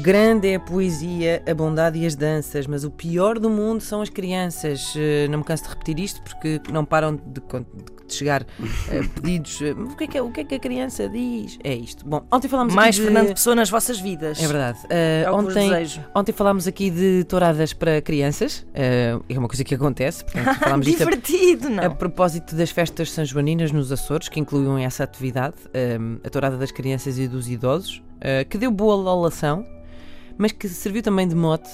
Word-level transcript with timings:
Grande 0.00 0.48
é 0.48 0.54
a 0.54 0.60
poesia, 0.60 1.42
a 1.46 1.52
bondade 1.54 1.98
e 1.98 2.06
as 2.06 2.16
danças, 2.16 2.66
mas 2.66 2.82
o 2.82 2.90
pior 2.90 3.38
do 3.38 3.50
mundo 3.50 3.82
são 3.82 4.00
as 4.00 4.08
crianças. 4.08 4.94
Eh, 4.96 5.28
Não 5.28 5.38
me 5.40 5.44
canso 5.44 5.64
de 5.64 5.68
repetir 5.68 5.98
isto 6.00 6.22
porque 6.22 6.60
não 6.72 6.82
param 6.82 7.14
de, 7.16 7.22
de 8.06 8.14
chegar 8.14 8.42
eh, 8.88 9.02
pedidos. 9.14 9.60
eh, 9.60 9.72
O 9.72 9.94
que, 9.94 10.04
é 10.04 10.06
que, 10.06 10.18
é- 10.18 10.22
o 10.22 10.30
que 10.30 10.40
é 10.40 10.44
que 10.44 10.54
a 10.54 10.58
criança 10.58 11.06
diz? 11.10 11.58
É 11.62 11.74
isto. 11.74 12.08
Bom, 12.08 12.24
ontem 12.32 12.48
falámos 12.48 12.74
Mais 12.74 12.96
aqui 12.96 13.06
de... 13.06 13.12
Fernando 13.12 13.34
Pessoa 13.34 13.54
nas 13.54 13.68
vossas 13.68 14.00
vidas. 14.00 14.42
É 14.42 14.46
verdade. 14.46 14.78
Vos 15.30 15.34
ontem, 15.48 15.70
ontem 16.14 16.32
falámos 16.32 16.66
aqui 16.66 16.88
de 16.90 17.24
touradas 17.24 17.74
para 17.74 18.00
crianças. 18.00 18.66
Eh, 18.72 19.18
é 19.28 19.38
uma 19.38 19.46
coisa 19.48 19.62
que 19.62 19.74
acontece. 19.74 20.24
Portanto, 20.24 20.56
falámos 20.58 20.86
a- 20.86 20.90
Divertido, 20.90 21.66
a 21.68 21.70
não? 21.70 21.94
propósito 21.94 22.56
das 22.56 22.70
festas 22.70 23.10
sanjoaninas 23.12 23.70
nos 23.70 23.92
Açores, 23.92 24.30
que 24.30 24.40
incluíam 24.40 24.78
essa 24.78 25.04
atividade, 25.04 25.56
a 26.24 26.30
tourada 26.30 26.56
das 26.56 26.72
crianças 26.72 27.18
e 27.18 27.28
dos 27.28 27.46
idosos, 27.48 28.02
uh, 28.16 28.48
que 28.48 28.56
deu 28.56 28.70
boa 28.70 28.94
lolação, 28.94 29.66
mas 30.36 30.52
que 30.52 30.68
serviu 30.68 31.02
também 31.02 31.26
de 31.26 31.34
mote, 31.34 31.70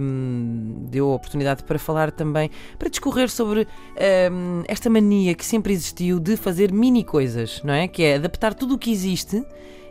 hum, 0.00 0.86
deu 0.90 1.10
a 1.10 1.14
oportunidade 1.14 1.64
para 1.64 1.78
falar 1.78 2.10
também, 2.10 2.50
para 2.78 2.88
discorrer 2.88 3.30
sobre 3.30 3.66
hum, 4.30 4.62
esta 4.66 4.88
mania 4.90 5.34
que 5.34 5.44
sempre 5.44 5.72
existiu 5.72 6.18
de 6.18 6.36
fazer 6.36 6.72
mini 6.72 7.04
coisas, 7.04 7.62
não 7.64 7.74
é? 7.74 7.88
Que 7.88 8.02
é 8.02 8.14
adaptar 8.16 8.54
tudo 8.54 8.74
o 8.74 8.78
que 8.78 8.90
existe 8.90 9.44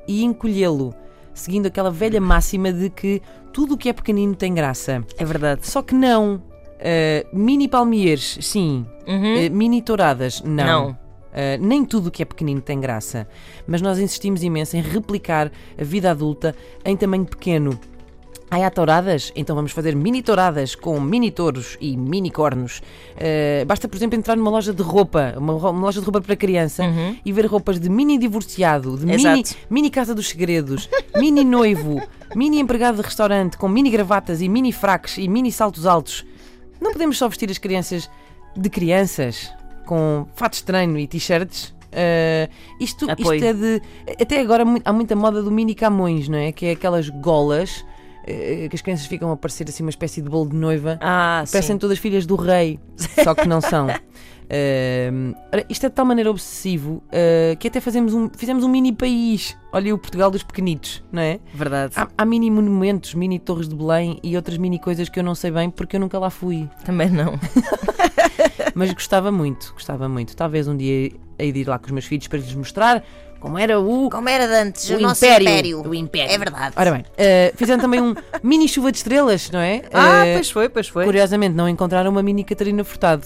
e 0.08 0.24
encolhê-lo, 0.24 0.94
seguindo 1.34 1.66
aquela 1.66 1.92
velha 1.92 2.22
máxima 2.22 2.72
de 2.72 2.90
que 2.90 3.22
tudo 3.52 3.76
o 3.76 3.78
que 3.78 3.90
é 3.90 3.94
pequenino 3.94 4.36
tem 4.36 4.54
graça. 4.54 5.04
É 5.18 5.24
verdade. 5.24 5.68
Só 5.68 5.82
que 5.82 5.96
não. 5.96 6.36
Uh, 6.76 7.38
mini 7.38 7.68
palmiers, 7.68 8.38
sim. 8.42 8.86
Uhum. 9.08 9.48
Uh, 9.48 9.52
mini 9.52 9.82
touradas, 9.82 10.42
não. 10.42 10.66
Não. 10.66 10.92
Uh, 10.92 11.60
nem 11.60 11.84
tudo 11.86 12.08
o 12.08 12.12
que 12.12 12.22
é 12.22 12.26
pequenino 12.26 12.62
tem 12.62 12.80
graça. 12.80 13.28
Mas 13.66 13.82
nós 13.82 13.98
insistimos 13.98 14.44
imenso 14.44 14.76
em 14.76 14.82
replicar 14.82 15.52
a 15.80 15.84
vida 15.84 16.12
adulta 16.12 16.56
em 16.84 16.96
tamanho 16.96 17.26
pequeno. 17.26 17.80
Ai, 18.56 18.64
há 18.64 18.70
touradas? 18.70 19.34
Então 19.36 19.54
vamos 19.54 19.74
fazer 19.74 19.94
mini 19.98 20.22
touradas 20.22 20.76
com 20.76 20.98
mini 21.02 21.30
touros 21.30 21.78
e 21.82 21.98
mini 21.98 22.32
cornos. 22.32 22.78
Uh, 23.18 23.66
basta, 23.66 23.86
por 23.86 23.98
exemplo, 23.98 24.18
entrar 24.18 24.38
numa 24.38 24.50
loja 24.50 24.74
de 24.74 24.82
roupa, 24.82 25.34
uma, 25.36 25.56
uma 25.56 25.82
loja 25.82 26.00
de 26.00 26.06
roupa 26.06 26.22
para 26.22 26.38
criança, 26.38 26.84
Uhum. 26.86 27.18
e 27.26 27.34
ver 27.34 27.48
roupas 27.48 27.82
de 27.82 27.90
mini 27.90 28.18
divorciado, 28.18 28.98
de 28.98 29.06
mini, 29.06 29.44
mini 29.70 29.90
casa 29.90 30.16
dos 30.16 30.30
segredos, 30.30 30.90
mini 31.18 31.44
noivo, 31.44 32.02
mini 32.34 32.58
empregado 32.62 32.96
de 32.96 33.02
restaurante 33.02 33.58
com 33.58 33.68
mini 33.68 33.90
gravatas 33.90 34.40
e 34.40 34.48
mini 34.48 34.72
fracos 34.72 35.18
e 35.18 35.28
mini 35.28 35.52
saltos 35.52 35.86
altos. 35.86 36.26
Não 36.80 36.94
podemos 36.94 37.18
só 37.18 37.28
vestir 37.28 37.52
as 37.52 37.58
crianças 37.58 38.10
de 38.56 38.70
crianças 38.70 39.52
com 39.86 40.28
fatos 40.34 40.60
de 40.60 40.66
treino 40.66 40.98
e 40.98 41.06
t-shirts. 41.08 41.76
Uh, 41.92 42.50
isto, 42.80 43.06
isto 43.20 43.34
é 43.34 43.52
de. 43.52 43.82
Até 44.18 44.40
agora 44.40 44.64
há 44.86 44.94
muita 44.94 45.14
moda 45.14 45.44
do 45.44 45.52
mini 45.52 45.76
camões, 45.76 46.30
não 46.30 46.38
é? 46.38 46.54
Que 46.54 46.68
é 46.68 46.72
aquelas 46.72 47.10
golas 47.10 47.84
que 48.26 48.72
as 48.74 48.82
crianças 48.82 49.06
ficam 49.06 49.32
a 49.32 49.38
parecer 49.38 49.68
assim 49.70 49.84
uma 49.84 49.90
espécie 49.90 50.22
de 50.22 50.30
bolo 50.30 50.50
de 50.50 50.56
noiva. 50.56 50.98
Ah, 51.02 51.44
Parecem 51.52 51.76
sim. 51.76 51.78
todas 51.78 52.00
filhas 52.00 52.26
do 52.26 52.36
rei, 52.36 52.80
só 53.24 53.36
que 53.36 53.48
não 53.48 53.62
são. 53.62 53.88
Ora, 55.52 55.66
isto 55.68 55.88
é 55.88 55.90
de 55.90 55.96
tal 55.96 56.06
maneira 56.06 56.30
obsessivo 56.30 57.02
ah, 57.12 57.56
que 57.56 57.68
até 57.68 57.80
fazemos 57.80 58.14
um, 58.14 58.30
fizemos 58.30 58.64
um 58.64 58.70
mini 58.70 58.94
país. 58.94 59.58
Olha 59.72 59.94
o 59.94 59.98
Portugal 59.98 60.32
dos 60.32 60.44
pequenitos, 60.44 61.04
não 61.12 61.22
é? 61.22 61.40
Verdade. 61.54 61.94
Há, 61.96 62.08
há 62.18 62.26
mini 62.26 62.50
monumentos, 62.50 63.14
mini 63.14 63.40
torres 63.40 63.68
de 63.68 63.76
Belém 63.76 64.20
e 64.24 64.36
outras 64.36 64.58
mini 64.58 64.80
coisas 64.80 65.10
que 65.10 65.20
eu 65.20 65.24
não 65.24 65.36
sei 65.36 65.52
bem 65.52 65.70
porque 65.70 65.96
eu 65.96 66.00
nunca 66.00 66.18
lá 66.18 66.30
fui. 66.30 66.70
Também 66.84 67.10
não. 67.10 67.40
Mas 68.74 68.94
gostava 68.94 69.32
muito, 69.32 69.74
gostava 69.74 70.10
muito. 70.10 70.36
Talvez 70.36 70.68
um 70.68 70.76
dia 70.76 71.12
hei 71.38 71.52
de 71.52 71.60
ir 71.60 71.68
lá 71.68 71.78
com 71.80 71.86
os 71.86 71.92
meus 71.92 72.06
filhos 72.06 72.28
para 72.28 72.40
lhes 72.40 72.54
mostrar 72.54 73.04
como 73.40 73.58
era 73.60 73.80
o. 73.80 74.10
Como 74.10 74.28
era 74.30 74.48
de 74.48 74.54
antes, 74.54 74.90
o, 74.90 74.96
O 74.98 75.00
nosso 75.00 75.24
império. 75.26 75.48
império. 75.50 75.90
O 75.90 75.94
império. 75.96 76.32
É 76.34 76.38
verdade. 76.38 76.74
Ora 76.78 76.92
bem, 76.92 77.06
ah, 77.18 77.54
fizeram 77.56 77.80
também 77.82 78.02
um 78.02 78.14
mini 78.44 78.68
chuva 78.68 78.92
de 78.92 78.98
estrelas, 78.98 79.50
não 79.52 79.60
é? 79.60 79.84
Ah, 79.94 80.22
Ah, 80.22 80.26
pois 80.34 80.50
foi, 80.50 80.70
pois 80.70 80.88
foi. 80.88 81.06
Curiosamente, 81.06 81.56
não 81.56 81.68
encontraram 81.70 82.12
uma 82.12 82.24
mini 82.24 82.44
Catarina 82.44 82.84
Furtado. 82.84 83.26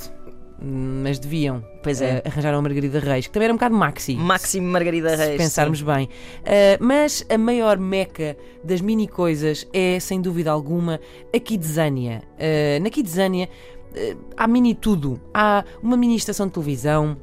Mas 0.62 1.18
deviam. 1.20 1.64
Pois 1.82 2.02
é. 2.02 2.18
Eh, 2.18 2.24
arranjaram 2.28 2.58
a 2.60 2.62
Margarida 2.62 3.00
Reis, 3.00 3.28
que 3.28 3.32
também 3.32 3.46
era 3.46 3.54
um 3.54 3.56
bocado 3.56 3.74
maxi. 3.76 4.16
Máximo 4.18 4.68
Margarida 4.68 5.16
se 5.16 5.16
Reis. 5.26 5.38
pensarmos 5.38 5.82
bem. 5.82 6.10
Eh, 6.44 6.78
mas 6.82 7.26
a 7.30 7.38
maior 7.38 7.78
meca 7.78 8.36
das 8.62 8.82
mini 8.82 9.08
coisas 9.08 9.66
é, 9.72 9.98
sem 10.02 10.20
dúvida 10.20 10.52
alguma, 10.52 11.00
a 11.34 11.40
Kidzania. 11.40 12.24
Eh, 12.38 12.78
na 12.82 12.90
Kidzania 12.90 13.48
eh, 13.96 14.18
há 14.36 14.48
mini 14.48 14.76
tudo. 14.76 15.22
Há 15.34 15.64
uma 15.82 15.96
mini 15.96 16.18
estação 16.18 16.48
de 16.48 16.52
televisão, 16.52 17.16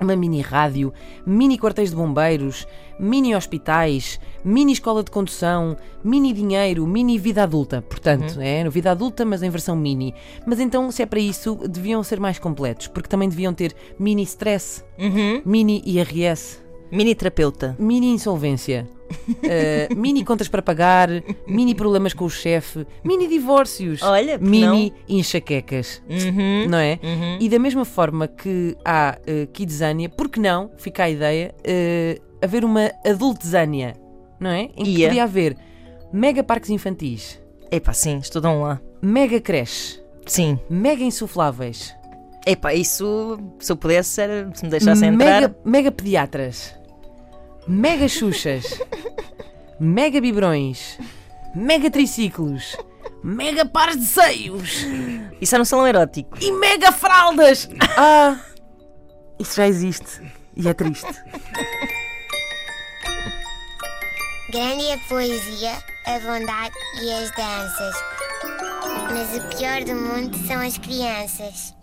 uma 0.00 0.14
mini 0.16 0.40
rádio, 0.40 0.92
mini 1.26 1.58
quartéis 1.58 1.90
de 1.90 1.96
bombeiros, 1.96 2.66
mini 2.98 3.34
hospitais, 3.34 4.18
mini 4.44 4.72
escola 4.72 5.02
de 5.02 5.10
condução, 5.10 5.76
mini 6.04 6.32
dinheiro, 6.32 6.86
mini 6.86 7.18
vida 7.18 7.42
adulta. 7.42 7.82
Portanto, 7.82 8.38
é 8.40 8.68
vida 8.68 8.90
adulta, 8.90 9.24
mas 9.24 9.42
em 9.42 9.50
versão 9.50 9.76
mini. 9.76 10.14
Mas 10.46 10.60
então, 10.60 10.90
se 10.90 11.02
é 11.02 11.06
para 11.06 11.20
isso, 11.20 11.54
deviam 11.68 12.02
ser 12.02 12.20
mais 12.20 12.38
completos, 12.38 12.88
porque 12.88 13.08
também 13.08 13.28
deviam 13.28 13.52
ter 13.54 13.74
mini 13.98 14.22
stress, 14.22 14.84
Uhum. 14.98 15.42
mini 15.44 15.82
IRS, 15.86 16.58
Mini 16.90 17.14
terapeuta. 17.14 17.74
mini 17.78 18.08
insolvência. 18.12 18.88
Eh, 19.42 19.88
mini 19.94 20.24
contas 20.24 20.48
para 20.48 20.62
pagar, 20.62 21.08
mini 21.46 21.74
problemas 21.74 22.12
com 22.14 22.24
o 22.24 22.30
chefe, 22.30 22.86
mini 23.04 23.26
divórcios, 23.28 24.02
Olha, 24.02 24.38
porque 24.38 24.50
mini 24.50 24.92
enxaquecas, 25.08 26.02
Uhum. 26.08 26.68
não 26.68 26.78
é? 26.78 26.98
Uhum. 27.02 27.38
E 27.40 27.48
da 27.48 27.58
mesma 27.58 27.84
forma 27.84 28.26
que 28.28 28.76
há 28.84 29.18
uh, 29.20 29.46
Kidzania, 29.48 30.08
por 30.08 30.28
que 30.28 30.40
não, 30.40 30.70
fica 30.76 31.04
a 31.04 31.10
ideia, 31.10 31.54
eh, 31.64 32.20
haver 32.42 32.64
uma 32.64 32.90
adultezânia, 33.04 33.94
não 34.40 34.50
é? 34.50 34.68
Em 34.76 34.84
que 34.84 34.90
Ia. 34.90 35.08
podia 35.08 35.24
haver 35.24 35.56
mega 36.12 36.42
parques 36.42 36.70
infantis, 36.70 37.40
Epá, 37.70 37.92
sim, 37.92 38.18
estudam 38.18 38.62
lá. 38.62 38.80
mega 39.02 39.40
creche, 39.40 40.00
Sim. 40.26 40.58
mega 40.70 41.02
insufláveis, 41.02 41.94
Epá, 42.46 42.72
isso, 42.72 43.38
se 43.58 43.72
eu 43.72 43.76
pudesse, 43.76 44.20
era, 44.20 44.48
se 44.54 44.64
me 44.64 44.70
deixassem 44.70 45.08
entrar. 45.08 45.40
mega, 45.40 45.56
mega 45.64 45.90
pediatras, 45.90 46.76
mega 47.66 48.08
xuxas, 48.08 48.64
mega 49.80 50.20
biberões, 50.20 50.98
mega 51.54 51.90
triciclos, 51.90 52.76
mega 53.22 53.64
pares 53.66 53.96
de 53.98 54.04
seios 54.04 54.86
Isso 55.40 55.54
era 55.54 55.62
um 55.62 55.64
salão 55.64 55.86
erótico. 55.86 56.36
e 56.40 56.52
mega 56.52 56.92
fraldas. 56.92 57.68
Ah, 57.96 58.38
isso 59.38 59.56
já 59.56 59.66
existe 59.66 60.22
e 60.56 60.68
é 60.68 60.74
triste. 60.74 61.06
Grande 64.50 64.86
é 64.86 64.94
a 64.94 64.98
poesia, 65.08 65.72
a 66.06 66.18
bondade 66.20 66.74
e 67.02 67.12
as 67.12 67.30
danças. 67.32 67.94
Mas 69.12 69.36
o 69.36 69.56
pior 69.56 69.82
do 69.84 69.94
mundo 69.94 70.36
são 70.46 70.60
as 70.60 70.78
crianças. 70.78 71.74